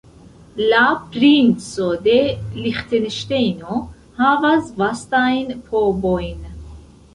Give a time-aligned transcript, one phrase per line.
[0.69, 0.77] La
[1.15, 2.15] Princo de
[2.63, 3.79] Liĥtenŝtejno
[4.23, 6.45] havas vastajn povojn.